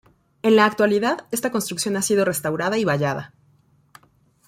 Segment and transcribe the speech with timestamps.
[0.41, 3.35] En la actualidad, esta construcción ha sido restaurada y vallada.